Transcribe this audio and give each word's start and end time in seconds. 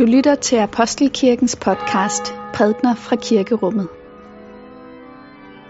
Du 0.00 0.04
lytter 0.04 0.34
til 0.34 0.56
Apostelkirkens 0.56 1.56
podcast 1.56 2.34
Prædner 2.54 2.94
fra 2.94 3.16
Kirkerummet. 3.16 3.88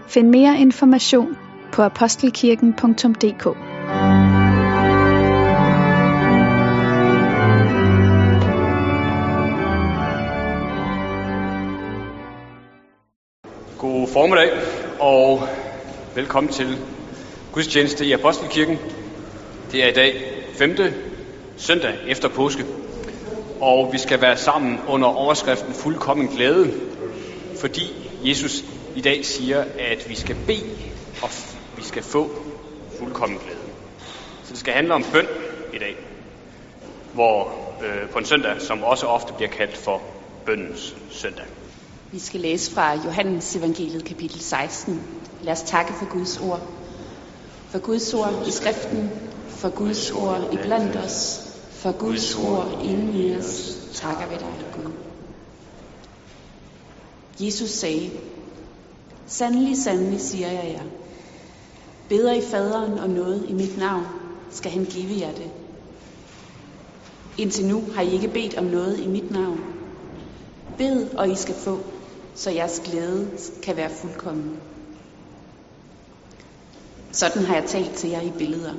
Find 0.07 0.29
mere 0.29 0.59
information 0.59 1.37
på 1.73 1.81
apostelkirken.dk 1.81 3.43
God 13.77 14.07
formiddag 14.13 14.49
og 14.99 15.41
velkommen 16.15 16.53
til 16.53 16.77
gudstjeneste 17.51 18.05
i 18.05 18.11
Apostelkirken. 18.11 18.77
Det 19.71 19.83
er 19.83 19.87
i 19.87 19.93
dag 19.93 20.13
5. 20.57 20.77
søndag 21.57 21.93
efter 22.07 22.29
påske, 22.29 22.65
og 23.61 23.89
vi 23.93 23.97
skal 23.97 24.21
være 24.21 24.37
sammen 24.37 24.79
under 24.87 25.07
overskriften 25.07 25.73
fuldkommen 25.73 26.27
glæde, 26.27 26.73
fordi 27.55 27.81
Jesus 28.23 28.63
i 28.95 29.01
dag 29.01 29.25
siger, 29.25 29.65
at 29.79 30.09
vi 30.09 30.15
skal 30.15 30.35
bede, 30.47 30.77
og 31.23 31.29
vi 31.77 31.83
skal 31.83 32.03
få 32.03 32.29
fuldkommen 32.99 33.39
glæde. 33.39 33.59
Så 34.43 34.49
det 34.51 34.59
skal 34.59 34.73
handle 34.73 34.93
om 34.93 35.03
bøn 35.13 35.27
i 35.73 35.77
dag, 35.77 35.95
hvor 37.13 37.51
øh, 37.83 38.09
på 38.09 38.19
en 38.19 38.25
søndag, 38.25 38.61
som 38.61 38.83
også 38.83 39.07
ofte 39.07 39.33
bliver 39.33 39.49
kaldt 39.49 39.77
for 39.77 40.01
bøndens 40.45 40.95
søndag. 41.09 41.45
Vi 42.11 42.19
skal 42.19 42.39
læse 42.39 42.71
fra 42.73 42.93
Johannes 43.05 43.55
evangeliet 43.55 44.05
kapitel 44.05 44.41
16. 44.41 45.03
Lad 45.41 45.53
os 45.53 45.61
takke 45.61 45.93
for 45.93 46.11
Guds 46.11 46.39
ord. 46.39 46.61
For 47.69 47.79
Guds 47.79 48.13
ord 48.13 48.43
i 48.47 48.51
skriften, 48.51 49.11
for 49.47 49.69
Guds 49.69 50.11
ord 50.11 50.53
i 50.53 50.57
blandt 50.57 50.95
os, 50.95 51.50
for 51.81 51.91
Guds 51.91 52.35
ord 52.35 52.79
inden 52.83 53.15
i 53.15 53.35
os, 53.35 53.77
takker 53.93 54.27
vi 54.27 54.35
dig, 54.35 54.65
Gud. 54.75 54.91
Jesus 57.39 57.69
sagde, 57.69 58.11
Sandelig, 59.27 59.77
sandelig 59.77 60.21
siger 60.21 60.47
jeg 60.47 60.71
jer. 60.77 60.83
Beder 62.09 62.33
I 62.33 62.41
faderen 62.41 62.99
om 62.99 63.09
noget 63.09 63.45
i 63.49 63.53
mit 63.53 63.77
navn, 63.77 64.05
skal 64.51 64.71
han 64.71 64.85
give 64.85 65.19
jer 65.19 65.31
det. 65.31 65.51
Indtil 67.37 67.65
nu 67.65 67.83
har 67.95 68.01
I 68.01 68.13
ikke 68.13 68.27
bedt 68.27 68.57
om 68.57 68.63
noget 68.63 68.99
i 68.99 69.07
mit 69.07 69.31
navn. 69.31 69.59
Bed, 70.77 71.09
og 71.17 71.29
I 71.29 71.35
skal 71.35 71.55
få, 71.55 71.79
så 72.35 72.51
jeres 72.51 72.81
glæde 72.85 73.29
kan 73.63 73.77
være 73.77 73.89
fuldkommen. 73.89 74.57
Sådan 77.11 77.43
har 77.43 77.55
jeg 77.55 77.65
talt 77.65 77.93
til 77.93 78.09
jer 78.09 78.21
i 78.21 78.31
billeder. 78.37 78.73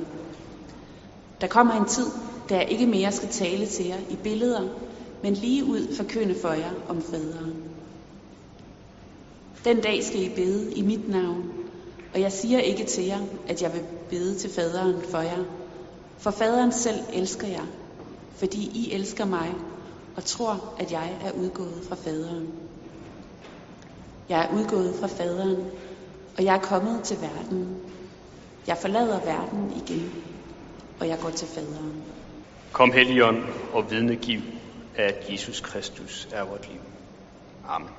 Der 1.43 1.49
kommer 1.49 1.73
en 1.73 1.85
tid, 1.85 2.05
da 2.49 2.55
jeg 2.55 2.71
ikke 2.71 2.87
mere 2.87 3.11
skal 3.11 3.29
tale 3.29 3.65
til 3.65 3.85
jer 3.85 3.97
i 4.09 4.15
billeder, 4.15 4.61
men 5.23 5.33
lige 5.33 5.65
ud 5.65 5.95
forkynde 5.95 6.35
for 6.41 6.49
jer 6.49 6.71
om 6.87 7.01
faderen. 7.01 7.53
Den 9.65 9.81
dag 9.81 10.03
skal 10.03 10.23
I 10.23 10.29
bede 10.35 10.73
i 10.73 10.81
mit 10.81 11.09
navn, 11.09 11.51
og 12.13 12.21
jeg 12.21 12.31
siger 12.31 12.59
ikke 12.59 12.85
til 12.85 13.05
jer, 13.05 13.19
at 13.47 13.61
jeg 13.61 13.73
vil 13.73 13.81
bede 14.09 14.35
til 14.35 14.49
faderen 14.49 15.01
for 15.09 15.17
jer, 15.17 15.43
for 16.17 16.31
faderen 16.31 16.71
selv 16.71 16.99
elsker 17.13 17.47
jer, 17.47 17.65
fordi 18.35 18.71
I 18.73 18.93
elsker 18.93 19.25
mig 19.25 19.53
og 20.15 20.25
tror, 20.25 20.73
at 20.79 20.91
jeg 20.91 21.17
er 21.23 21.31
udgået 21.31 21.81
fra 21.89 21.95
faderen. 21.95 22.47
Jeg 24.29 24.45
er 24.45 24.59
udgået 24.59 24.95
fra 24.99 25.07
faderen, 25.07 25.57
og 26.37 26.43
jeg 26.43 26.55
er 26.55 26.61
kommet 26.61 27.03
til 27.03 27.17
verden. 27.21 27.67
Jeg 28.67 28.77
forlader 28.77 29.19
verden 29.19 29.73
igen, 29.85 30.11
og 31.03 31.09
jeg 31.09 31.19
går 31.19 31.29
til 31.29 31.47
faderen. 31.47 32.03
Kom 32.71 32.91
Helligånd 32.91 33.43
og 33.73 33.91
vidnegiv, 33.91 34.39
at 34.95 35.25
Jesus 35.29 35.59
Kristus 35.59 36.27
er 36.31 36.43
vort 36.43 36.67
liv. 36.71 36.79
Amen. 37.67 37.89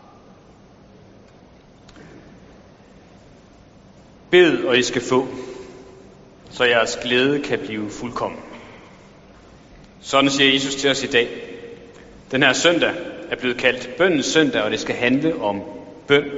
Bed, 4.31 4.65
og 4.65 4.79
I 4.79 4.83
skal 4.83 5.03
få, 5.03 5.29
så 6.51 6.65
jeres 6.65 6.99
glæde 7.03 7.43
kan 7.43 7.59
blive 7.59 7.91
fuldkommen. 7.91 8.41
Sådan 10.01 10.31
siger 10.31 10.53
Jesus 10.53 10.75
til 10.75 10.91
os 10.91 11.03
i 11.03 11.07
dag. 11.07 11.29
Den 12.31 12.43
her 12.43 12.53
søndag 12.53 12.95
er 13.31 13.37
blevet 13.37 13.57
kaldt 13.57 13.97
bøndens 13.99 14.27
søndag, 14.27 14.63
og 14.63 14.71
det 14.71 14.81
skal 14.81 14.95
handle 14.95 15.43
om 15.43 15.63
bøn 16.07 16.31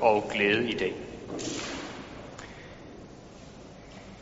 og 0.00 0.30
glæde 0.34 0.70
i 0.70 0.74
dag. 0.74 1.03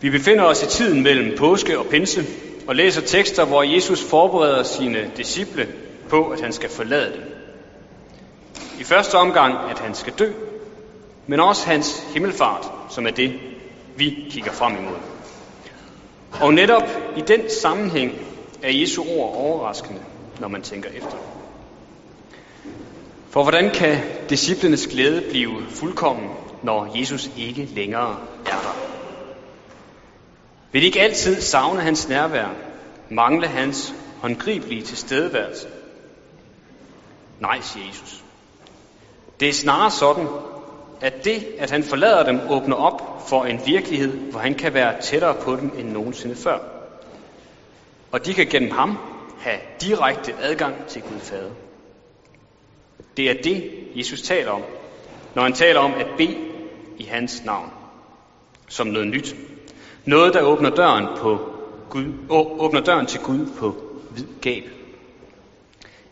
Vi 0.03 0.11
befinder 0.11 0.45
os 0.45 0.63
i 0.63 0.67
tiden 0.67 1.03
mellem 1.03 1.39
påske 1.39 1.79
og 1.79 1.87
pinse, 1.87 2.25
og 2.67 2.77
læser 2.77 3.01
tekster, 3.01 3.45
hvor 3.45 3.63
Jesus 3.63 4.05
forbereder 4.05 4.63
sine 4.63 5.11
disciple 5.17 5.69
på, 6.09 6.29
at 6.29 6.41
han 6.41 6.53
skal 6.53 6.71
forlade 6.71 7.13
dem. 7.13 7.23
I 8.81 8.85
første 8.85 9.15
omgang, 9.15 9.71
at 9.71 9.79
han 9.79 9.95
skal 9.95 10.13
dø, 10.13 10.33
men 11.27 11.41
også 11.41 11.67
hans 11.67 12.07
himmelfart, 12.15 12.73
som 12.91 13.07
er 13.07 13.11
det, 13.11 13.33
vi 13.97 14.27
kigger 14.31 14.53
frem 14.53 14.73
imod. 14.73 14.97
Og 16.41 16.55
netop 16.55 16.89
i 17.17 17.21
den 17.21 17.41
sammenhæng 17.51 18.13
er 18.63 18.71
Jesu 18.71 19.03
ord 19.03 19.35
overraskende, 19.37 20.01
når 20.41 20.49
man 20.49 20.63
tænker 20.63 20.89
efter. 20.91 21.17
For 23.31 23.43
hvordan 23.43 23.71
kan 23.71 23.99
disciplenes 24.31 24.87
glæde 24.87 25.23
blive 25.31 25.53
fuldkommen, 25.69 26.31
når 26.63 26.99
Jesus 26.99 27.31
ikke 27.39 27.69
længere 27.75 28.17
er 28.47 28.51
der? 28.51 28.82
Vil 30.73 30.83
de 30.83 30.87
ikke 30.87 31.01
altid 31.01 31.41
savne 31.41 31.81
hans 31.81 32.09
nærvær, 32.09 32.55
mangle 33.09 33.47
hans 33.47 33.95
håndgribelige 34.21 34.83
tilstedeværelse? 34.83 35.69
Nej, 37.41 37.61
siger 37.61 37.87
Jesus. 37.87 38.25
Det 39.41 39.49
er 39.49 39.53
snarere 39.53 39.91
sådan, 39.91 40.27
at 41.01 41.25
det, 41.25 41.47
at 41.59 41.71
han 41.71 41.85
forlader 41.85 42.25
dem, 42.25 42.41
åbner 42.51 42.77
op 42.77 43.29
for 43.29 43.45
en 43.45 43.61
virkelighed, 43.67 44.13
hvor 44.31 44.41
han 44.41 44.55
kan 44.55 44.75
være 44.75 45.01
tættere 45.01 45.35
på 45.35 45.57
dem 45.57 45.73
end 45.79 45.89
nogensinde 45.89 46.37
før. 46.37 46.59
Og 48.13 48.27
de 48.27 48.35
kan 48.35 48.47
gennem 48.47 48.71
ham 48.71 48.99
have 49.41 49.59
direkte 49.81 50.35
adgang 50.41 50.87
til 50.87 51.03
Gud 51.03 51.21
Fader. 51.21 51.51
Det 53.17 53.31
er 53.31 53.43
det, 53.43 53.71
Jesus 53.97 54.23
taler 54.23 54.51
om, 54.51 54.63
når 55.35 55.43
han 55.43 55.53
taler 55.53 55.81
om 55.81 55.95
at 55.95 56.07
bede 56.19 56.37
i 56.99 57.05
hans 57.05 57.45
navn, 57.45 57.71
som 58.69 58.87
noget 58.87 59.09
nyt. 59.09 59.37
Noget, 60.05 60.35
der 60.35 60.43
åbner 60.43 60.71
døren, 60.71 61.07
på 61.17 61.39
Gud, 61.91 62.05
åbner 62.59 62.81
døren 62.81 63.07
til 63.07 63.21
Gud 63.21 63.47
på 63.59 63.77
vid 64.11 64.25
gab. 64.41 64.63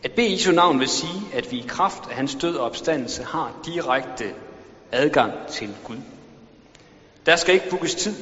At 0.03 0.11
bede 0.11 0.27
i 0.27 0.33
Jesu 0.33 0.51
navn 0.51 0.79
vil 0.79 0.87
sige, 0.87 1.21
at 1.33 1.51
vi 1.51 1.57
i 1.57 1.65
kraft 1.67 2.03
af 2.09 2.15
hans 2.15 2.35
død 2.35 2.55
og 2.55 2.65
opstandelse 2.65 3.23
har 3.23 3.59
direkte 3.65 4.25
adgang 4.91 5.31
til 5.49 5.69
Gud. 5.83 5.97
Der 7.25 7.35
skal 7.35 7.53
ikke 7.53 7.69
bookes 7.69 7.95
tid, 7.95 8.15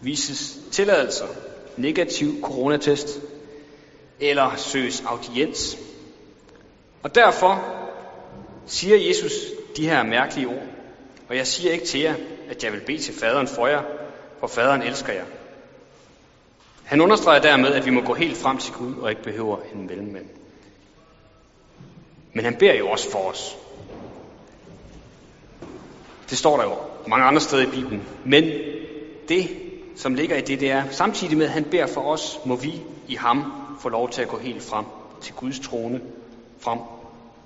vises 0.00 0.58
tilladelser, 0.70 1.26
negativ 1.76 2.42
coronatest 2.42 3.20
eller 4.20 4.56
søges 4.56 5.04
audiens. 5.06 5.78
Og 7.02 7.14
derfor 7.14 7.64
siger 8.66 8.96
Jesus 8.96 9.32
de 9.76 9.88
her 9.88 10.02
mærkelige 10.02 10.48
ord. 10.48 10.66
Og 11.28 11.36
jeg 11.36 11.46
siger 11.46 11.72
ikke 11.72 11.86
til 11.86 12.00
jer, 12.00 12.14
at 12.48 12.64
jeg 12.64 12.72
vil 12.72 12.80
bede 12.86 12.98
til 12.98 13.14
faderen 13.14 13.48
for 13.48 13.66
jer, 13.66 13.82
for 14.44 14.48
faderen 14.48 14.82
elsker 14.82 15.12
jer. 15.12 15.24
Han 16.84 17.00
understreger 17.00 17.40
dermed, 17.40 17.68
at 17.68 17.86
vi 17.86 17.90
må 17.90 18.00
gå 18.00 18.14
helt 18.14 18.36
frem 18.36 18.58
til 18.58 18.74
Gud 18.74 18.94
og 18.96 19.10
ikke 19.10 19.22
behøver 19.22 19.58
en 19.74 19.86
mellemmand. 19.86 20.26
Men 22.32 22.44
han 22.44 22.56
beder 22.56 22.74
jo 22.74 22.88
også 22.88 23.10
for 23.10 23.18
os. 23.18 23.56
Det 26.30 26.38
står 26.38 26.56
der 26.56 26.64
jo 26.64 26.74
mange 27.06 27.26
andre 27.26 27.40
steder 27.40 27.62
i 27.62 27.70
Bibelen. 27.70 28.02
Men 28.24 28.44
det, 29.28 29.48
som 29.96 30.14
ligger 30.14 30.36
i 30.36 30.40
det, 30.40 30.60
det 30.60 30.70
er, 30.70 30.90
samtidig 30.90 31.38
med 31.38 31.46
at 31.46 31.52
han 31.52 31.64
beder 31.64 31.86
for 31.86 32.00
os, 32.00 32.40
må 32.44 32.56
vi 32.56 32.82
i 33.08 33.14
ham 33.14 33.52
få 33.80 33.88
lov 33.88 34.10
til 34.10 34.22
at 34.22 34.28
gå 34.28 34.38
helt 34.38 34.62
frem 34.62 34.84
til 35.20 35.34
Guds 35.34 35.60
trone, 35.60 36.00
frem 36.60 36.78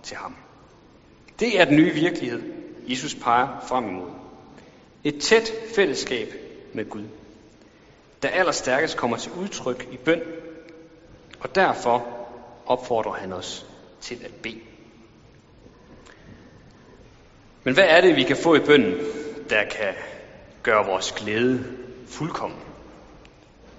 til 0.03 0.17
ham. 0.17 0.35
Det 1.41 1.61
er 1.61 1.65
den 1.65 1.77
nye 1.77 1.95
virkelighed, 1.95 2.43
Jesus 2.89 3.15
peger 3.15 3.65
frem 3.69 3.89
imod. 3.89 4.11
Et 5.05 5.21
tæt 5.21 5.53
fællesskab 5.75 6.48
med 6.73 6.91
Gud, 6.91 7.05
der 8.23 8.29
allerstærkest 8.29 8.97
kommer 8.97 9.17
til 9.17 9.33
udtryk 9.33 9.89
i 9.93 9.97
bøn, 9.97 10.23
og 11.41 11.55
derfor 11.55 12.07
opfordrer 12.67 13.13
han 13.13 13.33
os 13.33 13.67
til 14.01 14.19
at 14.25 14.35
bede. 14.43 14.61
Men 17.65 17.75
hvad 17.75 17.85
er 17.85 18.01
det, 18.01 18.17
vi 18.17 18.23
kan 18.23 18.37
få 18.37 18.55
i 18.55 18.61
bønnen, 18.61 18.95
der 19.51 19.65
kan 19.65 19.95
gøre 20.63 20.87
vores 20.87 21.13
glæde 21.13 21.65
fuldkommen? 22.07 22.59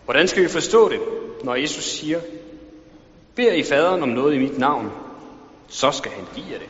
Hvordan 0.06 0.28
skal 0.28 0.44
vi 0.44 0.48
forstå 0.48 0.90
det, 0.90 1.00
når 1.44 1.56
Jesus 1.56 1.84
siger, 1.84 2.22
beder 3.36 3.54
I 3.54 3.64
faderen 3.64 4.04
om 4.04 4.10
noget 4.10 4.36
i 4.36 4.40
mit 4.40 4.58
navn, 4.58 4.92
så 5.68 5.92
skal 5.92 6.12
han 6.12 6.26
give 6.36 6.46
jer 6.52 6.58
det. 6.58 6.70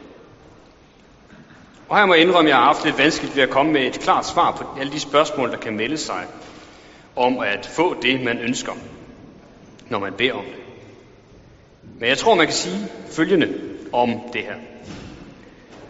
Og 1.90 1.98
her 1.98 2.06
må 2.06 2.14
jeg 2.14 2.22
indrømme, 2.22 2.50
at 2.50 2.52
jeg 2.52 2.58
har 2.58 2.66
haft 2.66 2.86
lidt 2.86 2.98
vanskeligt 2.98 3.36
ved 3.36 3.44
at 3.44 3.50
komme 3.50 3.72
med 3.72 3.82
et 3.82 4.00
klart 4.00 4.26
svar 4.26 4.52
på 4.52 4.80
alle 4.80 4.92
de 4.92 5.00
spørgsmål, 5.00 5.52
der 5.52 5.58
kan 5.58 5.76
melde 5.76 5.98
sig 5.98 6.26
om 7.16 7.40
at 7.40 7.66
få 7.66 8.02
det, 8.02 8.22
man 8.22 8.38
ønsker, 8.38 8.72
når 9.90 10.00
man 10.00 10.14
beder 10.14 10.34
om 10.34 10.46
det. 10.46 10.64
Men 12.00 12.10
jeg 12.10 12.18
tror, 12.18 12.36
man 12.36 12.46
kan 12.46 12.56
sige 12.56 12.88
følgende 13.12 13.54
om 13.94 14.10
det 14.34 14.42
her. 14.42 14.56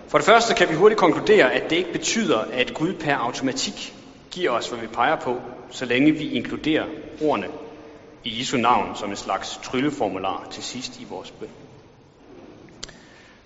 For 0.07 0.17
det 0.17 0.25
første 0.25 0.53
kan 0.53 0.69
vi 0.69 0.75
hurtigt 0.75 0.99
konkludere, 0.99 1.53
at 1.53 1.69
det 1.69 1.75
ikke 1.75 1.91
betyder, 1.91 2.39
at 2.39 2.73
Gud 2.73 2.93
per 2.93 3.15
automatik 3.15 3.93
giver 4.31 4.51
os, 4.51 4.69
hvad 4.69 4.79
vi 4.79 4.87
peger 4.87 5.15
på, 5.15 5.41
så 5.71 5.85
længe 5.85 6.11
vi 6.11 6.29
inkluderer 6.29 6.85
ordene 7.21 7.47
i 8.23 8.39
Jesu 8.39 8.57
navn 8.57 8.95
som 8.95 9.09
en 9.09 9.15
slags 9.15 9.59
trylleformular 9.63 10.47
til 10.51 10.63
sidst 10.63 10.99
i 10.99 11.05
vores 11.09 11.31
bøn. 11.31 11.49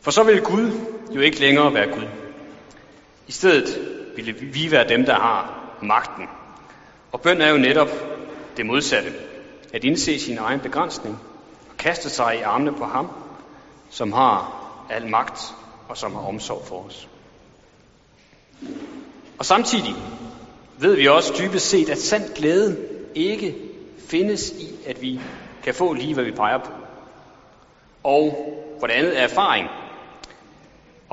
For 0.02 0.12
så 0.12 0.24
vil 0.24 0.42
Gud 0.42 0.72
jo 1.16 1.22
ikke 1.22 1.40
længere 1.40 1.74
være 1.74 1.88
Gud. 1.88 2.23
I 3.28 3.31
stedet 3.31 3.88
ville 4.16 4.34
vi 4.34 4.72
være 4.72 4.88
dem, 4.90 5.06
der 5.06 5.14
har 5.14 5.60
magten. 5.81 6.28
Og 7.12 7.22
bøn 7.22 7.42
er 7.42 7.50
jo 7.50 7.58
netop 7.58 7.90
det 8.58 8.66
modsatte. 8.66 9.14
At 9.74 9.84
indse 9.84 10.20
sin 10.20 10.38
egen 10.38 10.60
begrænsning 10.60 11.20
og 11.70 11.78
kaste 11.78 12.10
sig 12.10 12.38
i 12.40 12.42
armene 12.42 12.74
på 12.74 12.86
ham, 12.86 13.10
som 13.90 14.12
har 14.12 14.64
al 14.90 15.08
magt 15.10 15.40
og 15.90 15.98
som 15.98 16.14
har 16.14 16.22
omsorg 16.22 16.66
for 16.66 16.86
os. 16.86 17.08
Og 19.40 19.46
samtidig 19.46 19.96
ved 20.78 20.96
vi 20.96 21.08
også 21.08 21.34
dybest 21.40 21.69
set, 21.69 21.90
at 21.90 21.98
sand 21.98 22.34
glæde 22.36 22.78
ikke 23.16 23.56
findes 24.10 24.52
i, 24.52 24.76
at 24.88 25.02
vi 25.02 25.19
kan 25.64 25.74
få 25.74 25.94
lige, 25.94 26.14
hvad 26.14 26.24
vi 26.24 26.31
peger 26.31 26.58
på. 26.58 26.72
Og 28.04 28.50
for 28.80 28.88
det 28.88 28.94
andet 28.94 29.19
er 29.19 29.24
erfaring, 29.24 29.69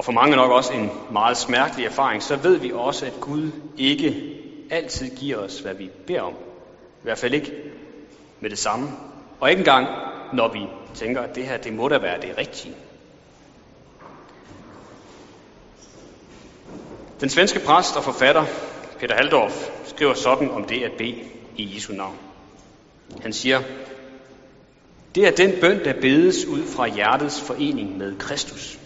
og 0.00 0.04
for 0.04 0.12
mange 0.12 0.36
nok 0.36 0.50
også 0.50 0.72
en 0.72 0.90
meget 1.12 1.36
smertelig 1.36 1.86
erfaring, 1.86 2.22
så 2.22 2.36
ved 2.36 2.56
vi 2.56 2.72
også, 2.74 3.06
at 3.06 3.12
Gud 3.20 3.50
ikke 3.78 4.36
altid 4.70 5.16
giver 5.16 5.36
os, 5.36 5.58
hvad 5.58 5.74
vi 5.74 5.90
beder 6.06 6.20
om. 6.20 6.32
I 6.32 7.02
hvert 7.02 7.18
fald 7.18 7.34
ikke 7.34 7.52
med 8.40 8.50
det 8.50 8.58
samme. 8.58 8.88
Og 9.40 9.50
ikke 9.50 9.60
engang, 9.60 9.86
når 10.32 10.52
vi 10.52 10.60
tænker, 10.94 11.20
at 11.20 11.34
det 11.34 11.46
her, 11.46 11.56
det 11.56 11.72
må 11.72 11.88
da 11.88 11.98
være 11.98 12.20
det 12.20 12.38
rigtige. 12.38 12.74
Den 17.20 17.28
svenske 17.28 17.60
præst 17.66 17.96
og 17.96 18.04
forfatter 18.04 18.44
Peter 19.00 19.14
Haldorf 19.14 19.70
skriver 19.84 20.14
sådan 20.14 20.50
om 20.50 20.64
det 20.64 20.82
at 20.82 20.92
bede 20.98 21.24
i 21.56 21.74
Jesu 21.74 21.92
navn. 21.92 22.16
Han 23.22 23.32
siger, 23.32 23.62
det 25.14 25.26
er 25.26 25.30
den 25.30 25.60
bøn, 25.60 25.84
der 25.84 26.00
bedes 26.00 26.46
ud 26.46 26.66
fra 26.66 26.86
hjertets 26.86 27.40
forening 27.40 27.98
med 27.98 28.18
Kristus. 28.18 28.79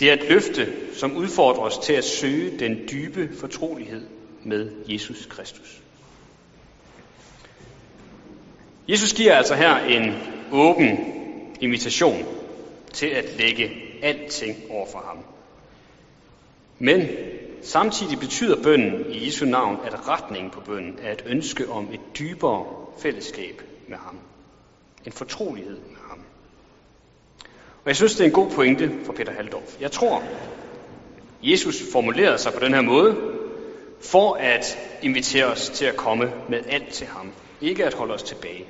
Det 0.00 0.10
er 0.10 0.12
et 0.12 0.28
løfte, 0.28 0.72
som 0.94 1.16
udfordrer 1.16 1.62
os 1.62 1.78
til 1.78 1.92
at 1.92 2.04
søge 2.04 2.58
den 2.58 2.88
dybe 2.92 3.36
fortrolighed 3.36 4.06
med 4.44 4.70
Jesus 4.88 5.26
Kristus. 5.26 5.82
Jesus 8.88 9.12
giver 9.12 9.34
altså 9.34 9.54
her 9.54 9.76
en 9.76 10.14
åben 10.52 10.98
invitation 11.60 12.24
til 12.92 13.06
at 13.06 13.36
lægge 13.38 13.70
alting 14.02 14.56
over 14.70 14.86
for 14.86 14.98
ham. 14.98 15.18
Men 16.78 17.08
samtidig 17.62 18.18
betyder 18.18 18.62
bønnen 18.62 19.12
i 19.12 19.26
Jesu 19.26 19.46
navn, 19.46 19.78
at 19.84 20.08
retningen 20.08 20.50
på 20.50 20.60
bønnen 20.60 20.98
er 21.02 21.12
et 21.12 21.24
ønske 21.26 21.68
om 21.68 21.88
et 21.92 22.18
dybere 22.18 22.66
fællesskab 22.98 23.62
med 23.88 23.96
ham. 23.96 24.18
En 25.06 25.12
fortrolighed 25.12 25.76
med. 25.76 25.97
Og 27.88 27.90
jeg 27.90 27.96
synes, 27.96 28.14
det 28.14 28.20
er 28.20 28.24
en 28.24 28.32
god 28.32 28.50
pointe 28.50 28.92
for 29.04 29.12
Peter 29.12 29.32
Haldorf. 29.32 29.80
Jeg 29.80 29.92
tror, 29.92 30.22
Jesus 31.42 31.82
formulerede 31.92 32.38
sig 32.38 32.52
på 32.52 32.60
den 32.60 32.74
her 32.74 32.80
måde, 32.80 33.16
for 34.00 34.34
at 34.34 34.78
invitere 35.02 35.44
os 35.44 35.68
til 35.68 35.84
at 35.84 35.96
komme 35.96 36.32
med 36.48 36.60
alt 36.68 36.88
til 36.88 37.06
ham. 37.06 37.32
Ikke 37.60 37.84
at 37.84 37.94
holde 37.94 38.14
os 38.14 38.22
tilbage. 38.22 38.64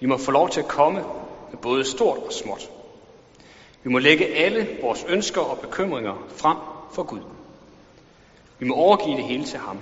Vi 0.00 0.06
må 0.06 0.16
få 0.16 0.30
lov 0.30 0.50
til 0.50 0.60
at 0.60 0.68
komme 0.68 0.98
med 1.50 1.58
både 1.62 1.84
stort 1.84 2.18
og 2.18 2.32
småt. 2.32 2.70
Vi 3.82 3.90
må 3.90 3.98
lægge 3.98 4.26
alle 4.26 4.68
vores 4.82 5.06
ønsker 5.08 5.40
og 5.40 5.58
bekymringer 5.58 6.26
frem 6.36 6.56
for 6.92 7.02
Gud. 7.02 7.20
Vi 8.58 8.66
må 8.66 8.74
overgive 8.74 9.16
det 9.16 9.24
hele 9.24 9.44
til 9.44 9.58
ham. 9.58 9.78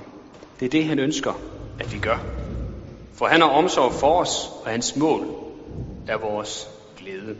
Det 0.60 0.66
er 0.66 0.70
det, 0.70 0.84
han 0.84 0.98
ønsker, 0.98 1.40
at 1.80 1.92
vi 1.92 1.98
gør. 1.98 2.18
For 3.14 3.26
han 3.26 3.40
har 3.40 3.48
omsorg 3.48 3.92
for 3.92 4.20
os, 4.20 4.50
og 4.64 4.70
hans 4.70 4.96
mål 4.96 5.26
er 6.08 6.16
vores 6.16 6.68
glæde. 6.98 7.36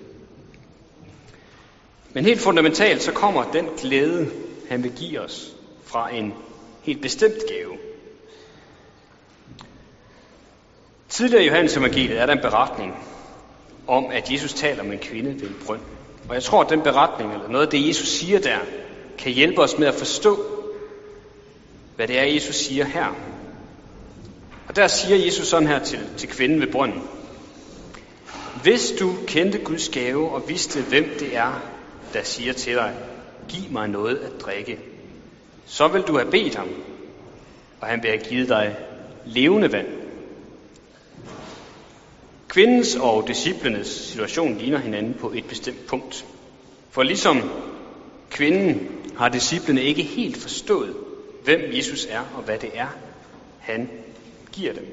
Men 2.12 2.24
helt 2.24 2.40
fundamentalt 2.40 3.02
så 3.02 3.12
kommer 3.12 3.50
den 3.52 3.66
glæde, 3.80 4.30
han 4.68 4.82
vil 4.82 4.92
give 4.92 5.20
os, 5.20 5.52
fra 5.84 6.14
en 6.14 6.34
helt 6.82 7.02
bestemt 7.02 7.38
gave. 7.48 7.76
Tidligere 11.08 11.42
i 11.44 11.46
Johannes 11.46 11.76
evangeliet 11.76 12.20
er 12.20 12.26
der 12.26 12.32
en 12.32 12.42
beretning 12.42 12.94
om, 13.86 14.06
at 14.12 14.32
Jesus 14.32 14.52
taler 14.52 14.82
med 14.82 14.92
en 14.92 14.98
kvinde 14.98 15.40
ved 15.40 15.48
en 15.48 15.56
brønd. 15.66 15.80
Og 16.28 16.34
jeg 16.34 16.42
tror, 16.42 16.64
at 16.64 16.70
den 16.70 16.82
beretning, 16.82 17.32
eller 17.32 17.48
noget 17.48 17.66
af 17.66 17.70
det, 17.70 17.88
Jesus 17.88 18.08
siger 18.08 18.38
der, 18.38 18.58
kan 19.18 19.32
hjælpe 19.32 19.62
os 19.62 19.78
med 19.78 19.86
at 19.86 19.94
forstå, 19.94 20.46
hvad 21.96 22.08
det 22.08 22.18
er, 22.18 22.24
Jesus 22.24 22.56
siger 22.56 22.84
her. 22.84 23.16
Og 24.68 24.76
der 24.76 24.86
siger 24.86 25.24
Jesus 25.24 25.46
sådan 25.46 25.68
her 25.68 25.84
til, 25.84 25.98
til 26.16 26.28
kvinden 26.28 26.60
ved 26.60 26.72
brønden. 26.72 27.02
Hvis 28.62 28.92
du 29.00 29.14
kendte 29.26 29.58
Guds 29.58 29.88
gave 29.88 30.30
og 30.30 30.48
vidste, 30.48 30.82
hvem 30.82 31.04
det 31.18 31.36
er, 31.36 31.69
der 32.14 32.22
siger 32.22 32.52
til 32.52 32.74
dig, 32.74 32.94
giv 33.48 33.72
mig 33.72 33.88
noget 33.88 34.16
at 34.16 34.40
drikke, 34.40 34.78
så 35.66 35.88
vil 35.88 36.02
du 36.02 36.18
have 36.18 36.30
bedt 36.30 36.54
ham, 36.54 36.68
og 37.80 37.86
han 37.88 38.02
vil 38.02 38.10
have 38.10 38.22
givet 38.22 38.48
dig 38.48 38.76
levende 39.24 39.72
vand. 39.72 39.86
Kvindens 42.48 42.96
og 42.96 43.28
disciplenes 43.28 43.88
situation 43.88 44.56
ligner 44.56 44.78
hinanden 44.78 45.14
på 45.14 45.32
et 45.34 45.44
bestemt 45.48 45.86
punkt. 45.86 46.24
For 46.90 47.02
ligesom 47.02 47.50
kvinden 48.30 48.88
har 49.16 49.28
disciplene 49.28 49.82
ikke 49.82 50.02
helt 50.02 50.36
forstået, 50.36 50.94
hvem 51.44 51.60
Jesus 51.72 52.06
er 52.10 52.20
og 52.36 52.42
hvad 52.42 52.58
det 52.58 52.70
er, 52.74 52.88
han 53.60 53.90
giver 54.52 54.72
dem. 54.72 54.86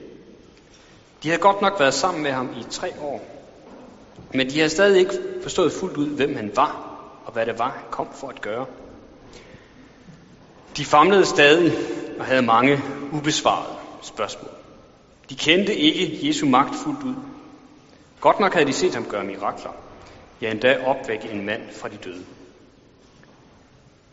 De 1.24 1.30
havde 1.30 1.42
godt 1.42 1.62
nok 1.62 1.80
været 1.80 1.94
sammen 1.94 2.24
med 2.24 2.32
ham 2.32 2.50
i 2.60 2.64
tre 2.70 2.88
år, 3.02 3.26
men 4.34 4.50
de 4.50 4.58
havde 4.58 4.70
stadig 4.70 5.00
ikke 5.00 5.20
forstået 5.42 5.72
fuldt 5.72 5.98
ud, 5.98 6.08
hvem 6.08 6.36
han 6.36 6.52
var 6.56 6.87
og 7.28 7.34
hvad 7.34 7.46
det 7.46 7.60
var, 7.60 7.70
han 7.70 7.84
kom 7.92 8.08
for 8.14 8.30
at 8.30 8.42
gøre. 8.42 8.66
De 10.78 10.86
famlede 10.86 11.26
stadig 11.26 11.74
og 12.20 12.26
havde 12.26 12.42
mange 12.42 12.82
ubesvarede 13.14 13.76
spørgsmål. 14.02 14.52
De 15.30 15.36
kendte 15.36 15.76
ikke 15.76 16.28
Jesu 16.28 16.46
magt 16.46 16.76
fuldt 16.76 17.04
ud. 17.04 17.16
Godt 18.20 18.40
nok 18.40 18.54
havde 18.54 18.66
de 18.66 18.74
set 18.74 18.94
ham 18.96 19.06
gøre 19.06 19.24
mirakler. 19.24 19.72
Ja, 20.42 20.52
endda 20.52 20.86
opvække 20.86 21.30
en 21.30 21.46
mand 21.46 21.62
fra 21.72 21.90
de 21.90 21.98
døde. 21.98 22.26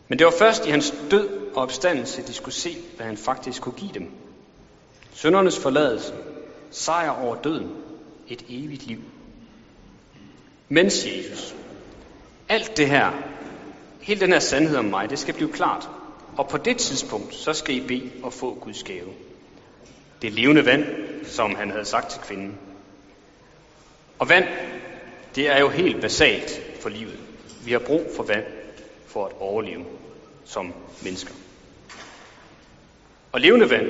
Men 0.07 0.19
det 0.19 0.25
var 0.25 0.33
først 0.39 0.65
i 0.65 0.69
hans 0.69 0.93
død 1.11 1.29
og 1.55 1.61
opstandelse, 1.63 2.27
de 2.27 2.33
skulle 2.33 2.55
se, 2.55 2.77
hvad 2.95 3.05
han 3.05 3.17
faktisk 3.17 3.61
kunne 3.61 3.75
give 3.77 3.93
dem. 3.93 4.11
Søndernes 5.13 5.59
forladelse, 5.59 6.13
sejr 6.71 7.09
over 7.09 7.35
døden, 7.35 7.71
et 8.27 8.45
evigt 8.49 8.87
liv. 8.87 8.99
Mens 10.69 11.05
Jesus, 11.05 11.55
alt 12.49 12.77
det 12.77 12.89
her, 12.89 13.11
hele 14.01 14.19
den 14.19 14.31
her 14.31 14.39
sandhed 14.39 14.77
om 14.77 14.85
mig, 14.85 15.09
det 15.09 15.19
skal 15.19 15.33
blive 15.33 15.53
klart. 15.53 15.89
Og 16.37 16.49
på 16.49 16.57
det 16.57 16.77
tidspunkt, 16.77 17.35
så 17.35 17.53
skal 17.53 17.75
I 17.75 17.87
bede 17.87 18.11
og 18.23 18.33
få 18.33 18.53
Guds 18.61 18.83
gave. 18.83 19.09
Det 20.21 20.33
levende 20.33 20.65
vand, 20.65 20.85
som 21.25 21.55
han 21.55 21.71
havde 21.71 21.85
sagt 21.85 22.09
til 22.11 22.21
kvinden. 22.21 22.57
Og 24.19 24.29
vand, 24.29 24.45
det 25.35 25.47
er 25.47 25.59
jo 25.59 25.69
helt 25.69 26.01
basalt 26.01 26.61
for 26.81 26.89
livet. 26.89 27.19
Vi 27.65 27.71
har 27.71 27.79
brug 27.79 28.01
for 28.15 28.23
vand 28.23 28.45
for 29.05 29.25
at 29.25 29.31
overleve 29.39 29.85
som 30.45 30.73
mennesker. 31.03 31.33
Og 33.31 33.41
levende 33.41 33.69
vand 33.69 33.87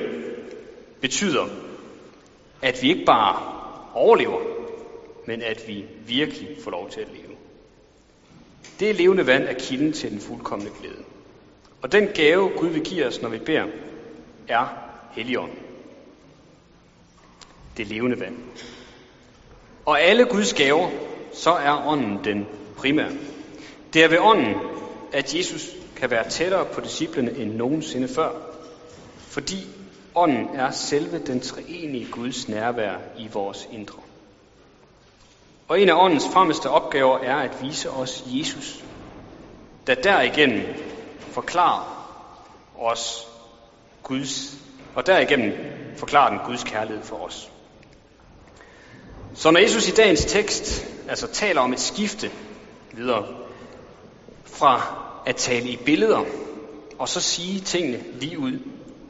betyder, 1.00 1.46
at 2.62 2.82
vi 2.82 2.88
ikke 2.88 3.04
bare 3.04 3.42
overlever, 3.94 4.40
men 5.26 5.42
at 5.42 5.68
vi 5.68 5.84
virkelig 6.06 6.48
får 6.64 6.70
lov 6.70 6.90
til 6.90 7.00
at 7.00 7.08
leve. 7.08 7.36
Det 8.80 8.96
levende 8.96 9.26
vand 9.26 9.44
er 9.44 9.54
kilden 9.58 9.92
til 9.92 10.10
den 10.10 10.20
fuldkommende 10.20 10.72
glæde. 10.80 11.04
Og 11.82 11.92
den 11.92 12.08
gave, 12.14 12.50
Gud 12.56 12.68
vil 12.68 12.84
give 12.84 13.06
os, 13.06 13.22
når 13.22 13.28
vi 13.28 13.38
beder, 13.38 13.66
er 14.48 14.66
Helligånden. 15.12 15.58
Det 17.76 17.86
levende 17.86 18.20
vand. 18.20 18.36
Og 19.86 20.00
alle 20.00 20.24
Guds 20.24 20.54
gaver, 20.54 20.90
så 21.32 21.50
er 21.50 21.86
ånden 21.86 22.24
den 22.24 22.46
primære. 22.76 23.12
Det 23.92 24.04
er 24.04 24.08
ved 24.08 24.18
ånden, 24.18 24.54
at 25.12 25.34
Jesus 25.34 25.70
kan 25.96 26.10
være 26.10 26.28
tættere 26.28 26.66
på 26.72 26.80
disciplene 26.80 27.38
end 27.38 27.54
nogensinde 27.54 28.08
før, 28.08 28.30
fordi 29.18 29.56
ånden 30.14 30.48
er 30.54 30.70
selve 30.70 31.18
den 31.18 31.40
treenige 31.40 32.06
Guds 32.10 32.48
nærvær 32.48 32.94
i 33.18 33.28
vores 33.32 33.68
indre. 33.72 34.02
Og 35.68 35.80
en 35.80 35.88
af 35.88 36.04
åndens 36.04 36.28
fremmeste 36.32 36.70
opgaver 36.70 37.18
er 37.18 37.36
at 37.36 37.62
vise 37.62 37.90
os 37.90 38.24
Jesus, 38.26 38.84
der 39.86 39.94
derigennem 39.94 40.62
forklarer 41.18 41.96
os 42.78 43.26
Guds, 44.02 44.54
og 44.94 45.06
derigennem 45.06 45.52
forklarer 45.96 46.30
den 46.30 46.38
Guds 46.46 46.64
kærlighed 46.64 47.02
for 47.02 47.16
os. 47.16 47.50
Så 49.34 49.50
når 49.50 49.60
Jesus 49.60 49.88
i 49.88 49.94
dagens 49.94 50.24
tekst 50.24 50.86
altså 51.08 51.26
taler 51.26 51.60
om 51.60 51.72
et 51.72 51.80
skifte 51.80 52.30
videre 52.92 53.26
fra 54.44 54.82
at 55.26 55.36
tale 55.36 55.68
i 55.68 55.76
billeder 55.76 56.24
og 56.98 57.08
så 57.08 57.20
sige 57.20 57.60
tingene 57.60 58.04
lige 58.20 58.38
ud, 58.38 58.58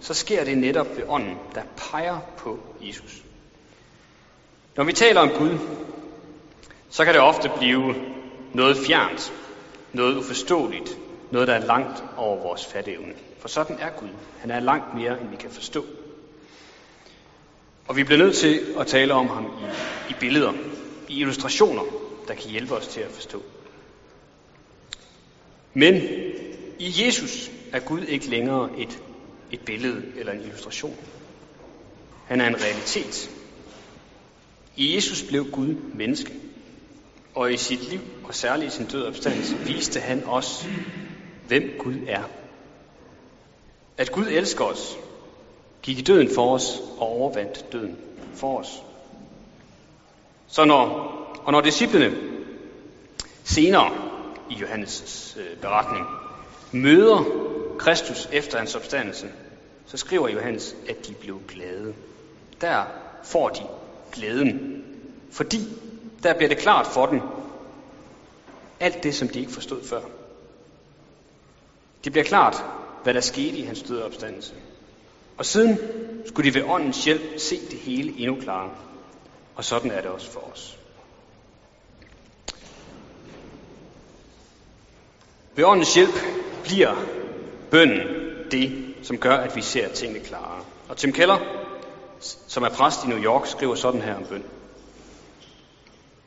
så 0.01 0.15
sker 0.15 0.45
det 0.45 0.59
netop 0.59 0.97
ved 0.97 1.05
ånden, 1.09 1.39
der 1.55 1.63
peger 1.77 2.19
på 2.39 2.59
Jesus. 2.83 3.23
Når 4.77 4.85
vi 4.85 4.93
taler 4.93 5.21
om 5.21 5.29
Gud, 5.29 5.59
så 6.91 7.05
kan 7.05 7.15
det 7.15 7.23
ofte 7.23 7.51
blive 7.59 7.95
noget 8.55 8.77
fjernt, 8.87 9.33
noget 9.93 10.17
uforståeligt, 10.17 10.99
noget, 11.31 11.49
der 11.49 11.55
er 11.55 11.67
langt 11.67 12.05
over 12.17 12.43
vores 12.43 12.67
fatteevne. 12.67 13.13
For 13.39 13.49
sådan 13.49 13.79
er 13.81 13.91
Gud. 13.91 14.09
Han 14.39 14.51
er 14.51 14.61
langt 14.61 14.95
mere, 14.95 15.21
end 15.21 15.31
vi 15.31 15.37
kan 15.37 15.51
forstå. 15.51 15.85
Og 17.89 17.97
vi 17.97 18.05
bliver 18.05 18.19
nødt 18.19 18.37
til 18.37 18.61
at 18.79 18.87
tale 18.87 19.15
om 19.15 19.29
ham 19.29 19.45
i, 19.45 19.65
i 20.11 20.15
billeder, 20.21 20.53
i 21.09 21.21
illustrationer, 21.21 21.83
der 22.29 22.35
kan 22.35 22.51
hjælpe 22.51 22.75
os 22.75 22.87
til 22.87 23.01
at 23.01 23.11
forstå. 23.11 23.43
Men 25.75 26.03
i 26.79 27.05
Jesus 27.05 27.51
er 27.73 27.81
Gud 27.81 28.01
ikke 28.01 28.27
længere 28.27 28.71
et, 28.79 28.99
et 29.53 29.61
billede 29.61 30.03
eller 30.17 30.33
en 30.33 30.41
illustration. 30.41 30.97
Han 32.27 32.41
er 32.41 32.47
en 32.47 32.63
realitet. 32.63 33.31
I 34.77 34.95
Jesus 34.95 35.23
blev 35.23 35.51
Gud 35.51 35.75
menneske. 35.95 36.33
Og 37.37 37.53
i 37.53 37.57
sit 37.57 37.89
liv, 37.89 38.01
og 38.25 38.35
særligt 38.35 38.75
i 38.75 38.77
sin 38.77 38.87
død 38.87 39.07
opstandelse, 39.07 39.57
viste 39.57 40.01
han 40.01 40.25
os, 40.27 40.67
hvem 41.49 41.71
Gud 41.79 41.95
er. 42.09 42.23
At 43.97 44.13
Gud 44.13 44.27
elsker 44.27 44.65
os, 44.65 44.97
gik 45.83 45.99
i 45.99 46.03
døden 46.03 46.35
for 46.35 46.55
os 46.55 46.81
og 46.99 47.09
overvandt 47.09 47.73
døden 47.73 47.97
for 48.35 48.59
os. 48.59 48.83
Så 50.49 50.65
når, 50.65 50.87
og 51.45 51.53
når 51.53 51.61
disciplene 51.61 52.17
senere 53.45 53.91
i 54.51 54.55
Johannes' 54.55 55.41
øh, 55.41 55.57
beretning 55.57 56.07
møder 56.73 57.25
Kristus 57.79 58.29
efter 58.33 58.59
hans 58.59 58.75
opstandelse, 58.75 59.29
så 59.87 59.97
skriver 59.97 60.29
Johannes, 60.29 60.77
at 60.89 61.07
de 61.07 61.15
blev 61.15 61.41
glade. 61.49 61.95
Der 62.61 62.85
får 63.25 63.49
de 63.49 63.63
glæden, 64.13 64.85
fordi 65.31 65.61
der 66.23 66.35
bliver 66.35 66.49
det 66.49 66.59
klart 66.59 66.87
for 66.87 67.07
dem, 67.07 67.21
alt 68.81 69.03
det, 69.03 69.15
som 69.15 69.29
de 69.29 69.41
ikke 69.41 69.53
forstod 69.53 69.85
før. 69.85 70.01
Det 72.05 72.13
bliver 72.13 72.25
klart, 72.25 72.65
hvad 73.03 73.15
der 73.15 73.21
skete 73.21 73.57
i 73.57 73.63
hans 73.63 73.83
døde 73.83 74.05
opstandelse. 74.05 74.55
Og 75.39 75.47
siden 75.47 75.79
skulle 76.27 76.51
de 76.51 76.55
ved 76.55 76.65
åndens 76.69 77.05
hjælp 77.05 77.23
se 77.39 77.61
det 77.71 77.79
hele 77.79 78.19
endnu 78.19 78.41
klarere. 78.41 78.71
Og 79.57 79.65
sådan 79.65 79.91
er 79.91 80.01
det 80.01 80.11
også 80.11 80.31
for 80.31 80.41
os. 80.53 80.79
Ved 85.55 85.65
åndens 85.65 85.95
hjælp 85.95 86.15
bliver 86.65 86.95
bønden 87.71 88.01
det, 88.51 88.95
som 89.03 89.19
gør, 89.19 89.37
at 89.37 89.57
vi 89.57 89.63
ser 89.63 89.89
tingene 89.89 90.25
klarere. 90.25 90.65
Og 90.89 90.97
Tim 90.97 91.13
Keller, 91.13 91.39
som 92.21 92.63
er 92.63 92.69
præst 92.69 93.05
i 93.05 93.09
New 93.09 93.19
York, 93.19 93.47
skriver 93.47 93.75
sådan 93.75 94.03
her 94.03 94.15
om 94.15 94.25
bøn. 94.25 94.45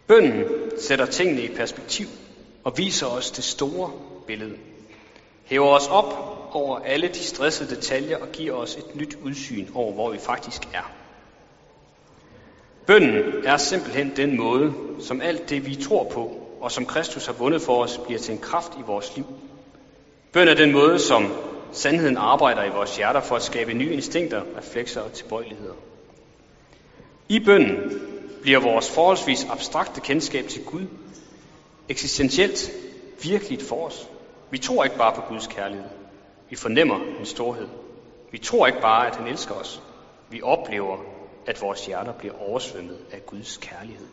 Bønden 0.09 0.43
sætter 0.77 1.05
tingene 1.05 1.41
i 1.41 1.55
perspektiv 1.55 2.07
og 2.63 2.77
viser 2.77 3.07
os 3.07 3.31
det 3.31 3.43
store 3.43 3.91
billede. 4.27 4.57
Hæver 5.45 5.67
os 5.67 5.87
op 5.87 6.13
over 6.51 6.79
alle 6.79 7.07
de 7.07 7.19
stressede 7.19 7.75
detaljer 7.75 8.17
og 8.17 8.27
giver 8.33 8.53
os 8.53 8.75
et 8.75 8.95
nyt 8.95 9.17
udsyn 9.23 9.67
over, 9.73 9.93
hvor 9.93 10.11
vi 10.11 10.17
faktisk 10.17 10.61
er. 10.73 10.91
Bønden 12.87 13.45
er 13.45 13.57
simpelthen 13.57 14.13
den 14.15 14.37
måde, 14.37 14.73
som 14.99 15.21
alt 15.21 15.49
det, 15.49 15.65
vi 15.65 15.75
tror 15.75 16.03
på, 16.03 16.31
og 16.61 16.71
som 16.71 16.85
Kristus 16.85 17.25
har 17.25 17.33
vundet 17.33 17.61
for 17.61 17.83
os, 17.83 17.97
bliver 17.97 18.19
til 18.19 18.33
en 18.33 18.39
kraft 18.41 18.71
i 18.79 18.81
vores 18.87 19.15
liv. 19.15 19.25
Bøn 20.33 20.47
er 20.47 20.53
den 20.55 20.71
måde, 20.71 20.99
som 20.99 21.33
sandheden 21.71 22.17
arbejder 22.17 22.63
i 22.63 22.69
vores 22.69 22.97
hjerter 22.97 23.21
for 23.21 23.35
at 23.35 23.43
skabe 23.43 23.73
nye 23.73 23.93
instinkter, 23.93 24.41
reflekser 24.57 25.01
og 25.01 25.13
tilbøjeligheder. 25.13 25.73
I 27.29 27.39
bønden 27.39 28.08
bliver 28.41 28.59
vores 28.59 28.89
forholdsvis 28.89 29.45
abstrakte 29.49 30.01
kendskab 30.01 30.47
til 30.47 30.63
Gud 30.65 30.87
eksistentielt 31.89 32.71
virkeligt 33.23 33.63
for 33.63 33.85
os. 33.87 34.07
Vi 34.51 34.57
tror 34.57 34.83
ikke 34.83 34.97
bare 34.97 35.15
på 35.15 35.21
Guds 35.21 35.47
kærlighed. 35.47 35.89
Vi 36.49 36.55
fornemmer 36.55 36.99
hans 37.17 37.29
storhed. 37.29 37.67
Vi 38.31 38.37
tror 38.37 38.67
ikke 38.67 38.81
bare, 38.81 39.07
at 39.07 39.15
han 39.15 39.27
elsker 39.27 39.55
os. 39.55 39.81
Vi 40.29 40.41
oplever, 40.41 40.97
at 41.47 41.61
vores 41.61 41.85
hjerter 41.85 42.13
bliver 42.13 42.33
oversvømmet 42.49 42.97
af 43.11 43.25
Guds 43.25 43.57
kærlighed. 43.57 44.07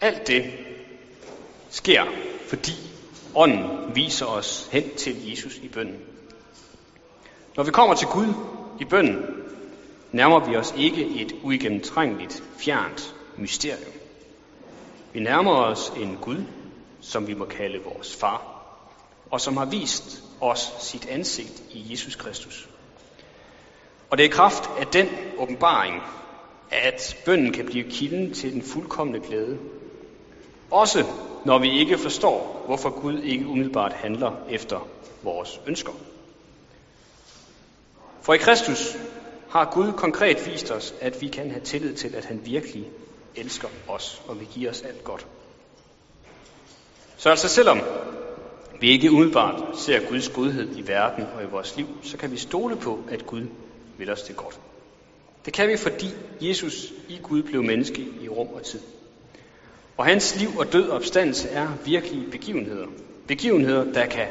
Alt 0.00 0.26
det 0.26 0.52
sker, 1.70 2.04
fordi 2.48 2.72
ånden 3.34 3.94
viser 3.94 4.26
os 4.26 4.68
hen 4.72 4.96
til 4.96 5.30
Jesus 5.30 5.56
i 5.56 5.68
bønden. 5.68 6.00
Når 7.56 7.64
vi 7.64 7.70
kommer 7.70 7.94
til 7.94 8.08
Gud 8.08 8.34
i 8.80 8.84
bønden, 8.84 9.33
nærmer 10.14 10.40
vi 10.40 10.56
os 10.56 10.74
ikke 10.76 11.06
et 11.20 11.32
uigennemtrængeligt, 11.42 12.42
fjernt 12.56 13.14
mysterium. 13.36 13.92
Vi 15.12 15.20
nærmer 15.20 15.52
os 15.52 15.92
en 15.96 16.18
Gud, 16.22 16.44
som 17.00 17.26
vi 17.26 17.34
må 17.34 17.44
kalde 17.44 17.78
vores 17.84 18.16
far, 18.16 18.64
og 19.30 19.40
som 19.40 19.56
har 19.56 19.64
vist 19.64 20.22
os 20.40 20.72
sit 20.80 21.06
ansigt 21.06 21.62
i 21.70 21.86
Jesus 21.90 22.16
Kristus. 22.16 22.68
Og 24.10 24.18
det 24.18 24.26
er 24.26 24.30
kraft 24.30 24.70
af 24.78 24.86
den 24.86 25.08
åbenbaring, 25.38 26.02
at 26.70 27.16
bønden 27.24 27.52
kan 27.52 27.66
blive 27.66 27.90
kilden 27.90 28.34
til 28.34 28.52
den 28.52 28.62
fuldkommende 28.62 29.20
glæde. 29.20 29.58
Også 30.70 31.04
når 31.44 31.58
vi 31.58 31.78
ikke 31.78 31.98
forstår, 31.98 32.62
hvorfor 32.66 33.00
Gud 33.00 33.22
ikke 33.22 33.46
umiddelbart 33.46 33.92
handler 33.92 34.32
efter 34.50 34.88
vores 35.22 35.60
ønsker. 35.66 35.92
For 38.22 38.34
i 38.34 38.38
Kristus 38.38 38.96
har 39.54 39.64
Gud 39.64 39.92
konkret 39.92 40.46
vist 40.46 40.70
os, 40.70 40.94
at 41.00 41.20
vi 41.20 41.28
kan 41.28 41.50
have 41.50 41.60
tillid 41.60 41.94
til, 41.94 42.14
at 42.14 42.24
han 42.24 42.40
virkelig 42.44 42.90
elsker 43.36 43.68
os 43.88 44.22
og 44.28 44.40
vil 44.40 44.46
give 44.46 44.70
os 44.70 44.82
alt 44.82 45.04
godt. 45.04 45.26
Så 47.16 47.30
altså 47.30 47.48
selvom 47.48 47.80
vi 48.80 48.90
ikke 48.90 49.10
umiddelbart 49.10 49.78
ser 49.78 50.08
Guds 50.08 50.28
godhed 50.28 50.76
i 50.76 50.88
verden 50.88 51.26
og 51.36 51.42
i 51.42 51.46
vores 51.46 51.76
liv, 51.76 51.86
så 52.02 52.16
kan 52.16 52.32
vi 52.32 52.36
stole 52.36 52.76
på, 52.76 53.00
at 53.10 53.26
Gud 53.26 53.46
vil 53.98 54.10
os 54.10 54.22
det 54.22 54.36
godt. 54.36 54.60
Det 55.44 55.52
kan 55.52 55.68
vi, 55.68 55.76
fordi 55.76 56.06
Jesus 56.40 56.92
i 57.08 57.18
Gud 57.22 57.42
blev 57.42 57.62
menneske 57.62 58.06
i 58.22 58.28
rum 58.28 58.48
og 58.54 58.62
tid. 58.62 58.80
Og 59.96 60.04
hans 60.04 60.36
liv 60.40 60.48
og 60.58 60.72
død 60.72 60.88
og 60.88 60.96
opstandelse 60.96 61.48
er 61.48 61.68
virkelige 61.84 62.30
begivenheder. 62.30 62.86
Begivenheder, 63.28 63.92
der 63.92 64.06
kan 64.06 64.26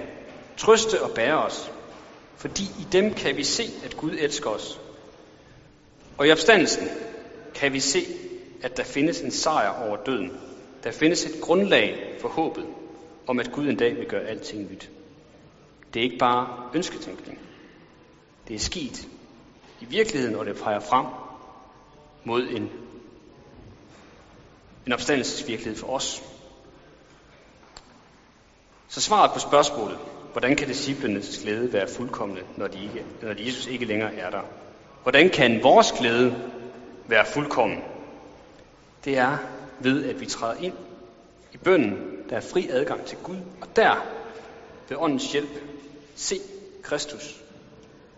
trøste 0.58 1.01
og 1.01 1.12
bære 1.12 1.44
os. 1.44 1.72
Fordi 2.38 2.63
i 2.63 2.88
dem 2.92 3.13
kan 3.13 3.38
vi 3.38 3.44
se, 3.44 3.63
at 3.86 3.98
Gud 3.98 4.12
elsker 4.20 4.50
os. 4.50 4.80
Og 6.17 6.27
i 6.27 6.32
opstandelsen 6.32 6.88
kan 7.55 7.74
vi 7.74 7.79
se, 7.79 8.00
at 8.62 8.77
der 8.77 8.84
findes 8.84 9.22
en 9.22 9.32
sejr 9.32 9.88
over 9.88 9.98
døden. 10.05 10.32
Der 10.84 10.91
findes 10.91 11.25
et 11.25 11.41
grundlag 11.41 12.17
for 12.22 12.29
håbet 12.29 12.65
om, 13.27 13.39
at 13.39 13.51
Gud 13.51 13.67
en 13.67 13.77
dag 13.77 13.96
vil 13.96 14.05
gøre 14.05 14.22
alting 14.27 14.72
nyt. 14.72 14.89
Det 15.93 16.00
er 16.00 16.03
ikke 16.03 16.17
bare 16.17 16.70
ønsketænkning. 16.75 17.39
Det 18.48 18.55
er 18.55 18.60
sket 18.60 19.08
i 19.82 19.86
virkeligheden, 19.86 20.36
og 20.36 20.46
det 20.46 20.55
peger 20.55 20.79
frem 20.79 21.05
mod 22.24 22.48
en, 22.48 22.70
en 24.86 24.93
opstandelsesvirkelighed 24.93 25.79
for 25.79 25.88
os. 25.88 26.24
Så 28.88 29.01
svaret 29.01 29.32
på 29.34 29.39
spørgsmålet, 29.39 29.98
hvordan 30.32 30.55
kan 30.55 30.67
disciplenes 30.67 31.39
glæde 31.43 31.74
være 31.74 31.88
fuldkommende, 31.88 32.43
når, 32.58 32.67
de 32.67 32.84
ikke, 32.84 33.05
når 33.22 33.46
Jesus 33.46 33.67
ikke 33.67 33.86
længere 33.86 34.15
er 34.15 34.29
der? 34.29 34.41
Hvordan 35.03 35.29
kan 35.29 35.63
vores 35.63 35.91
glæde 35.91 36.36
være 37.07 37.25
fuldkommen? 37.25 37.79
Det 39.05 39.17
er 39.17 39.38
ved, 39.79 40.05
at 40.05 40.19
vi 40.19 40.25
træder 40.25 40.62
ind 40.62 40.74
i 41.53 41.57
bønden, 41.57 42.17
der 42.29 42.36
er 42.36 42.41
fri 42.41 42.67
adgang 42.69 43.05
til 43.05 43.17
Gud, 43.24 43.38
og 43.62 43.75
der 43.75 44.05
ved 44.89 44.98
åndens 44.98 45.31
hjælp 45.31 45.50
se 46.15 46.36
Kristus 46.83 47.41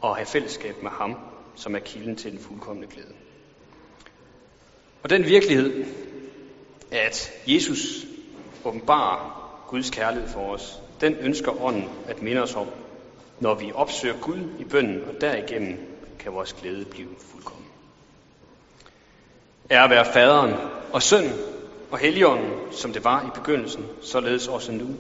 og 0.01 0.15
have 0.15 0.25
fællesskab 0.25 0.83
med 0.83 0.91
ham, 0.91 1.15
som 1.55 1.75
er 1.75 1.79
kilden 1.79 2.15
til 2.15 2.31
den 2.31 2.39
fuldkommende 2.39 2.87
glæde. 2.87 3.13
Og 5.03 5.09
den 5.09 5.25
virkelighed, 5.25 5.85
at 6.91 7.31
Jesus 7.47 8.05
åbenbarer 8.65 9.41
Guds 9.67 9.89
kærlighed 9.89 10.29
for 10.29 10.53
os, 10.53 10.81
den 11.01 11.15
ønsker 11.15 11.61
ånden 11.61 11.89
at 12.07 12.21
minde 12.21 12.41
os 12.41 12.55
om, 12.55 12.67
når 13.39 13.53
vi 13.53 13.71
opsøger 13.75 14.15
Gud 14.21 14.39
i 14.59 14.63
bønden, 14.63 15.03
og 15.03 15.21
derigennem 15.21 15.94
kan 16.19 16.33
vores 16.33 16.53
glæde 16.53 16.85
blive 16.85 17.09
fuldkommen. 17.19 17.67
Er 19.69 19.83
at 19.83 19.89
være 19.89 20.05
faderen 20.05 20.53
og 20.93 21.01
sønnen 21.01 21.33
og 21.91 21.97
helligånden, 21.97 22.51
som 22.71 22.93
det 22.93 23.03
var 23.03 23.21
i 23.27 23.29
begyndelsen, 23.35 23.85
således 24.01 24.47
også 24.47 24.71
nu 24.71 24.95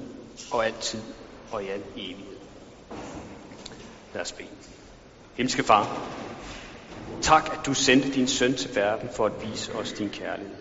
og 0.51 0.65
altid 0.65 1.01
og 1.51 1.63
i 1.63 1.67
al 1.67 1.83
evighed. 1.95 2.37
Lad 4.13 4.21
os 4.21 4.31
bede. 4.31 4.49
Himmelske 5.35 5.63
Far, 5.63 6.15
Tak, 7.21 7.49
at 7.53 7.65
du 7.65 7.73
sendte 7.73 8.11
din 8.11 8.27
søn 8.27 8.53
til 8.53 8.75
verden 8.75 9.09
for 9.09 9.25
at 9.25 9.31
vise 9.41 9.75
os 9.75 9.93
din 9.93 10.09
kærlighed. 10.09 10.55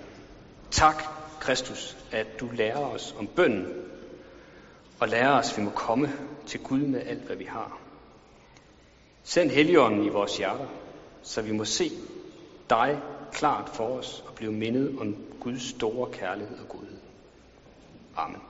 Tak, 0.71 1.05
Kristus, 1.41 1.97
at 2.13 2.41
du 2.41 2.49
lærer 2.53 2.79
os 2.79 3.15
om 3.19 3.27
bønden, 3.27 3.67
og 5.01 5.09
lærer 5.09 5.39
os, 5.39 5.53
at 5.53 5.59
vi 5.59 5.63
må 5.63 5.71
komme 5.71 6.13
til 6.47 6.61
Gud 6.61 6.79
med 6.79 7.01
alt, 7.07 7.23
hvad 7.23 7.37
vi 7.37 7.45
har. 7.45 7.79
Send 9.25 9.51
Helligånden 9.51 10.05
i 10.05 10.09
vores 10.09 10.37
hjerter, 10.39 10.67
så 11.23 11.43
vi 11.43 11.53
må 11.53 11.65
se 11.65 11.91
dig 12.71 13.01
klart 13.33 13.69
for 13.69 13.85
os 13.85 14.25
og 14.27 14.35
blive 14.35 14.53
mindet 14.53 14.99
om 15.01 15.17
Guds 15.41 15.63
store 15.63 16.11
kærlighed 16.11 16.59
og 16.59 16.69
godhed. 16.69 16.99
Amen. 18.17 18.41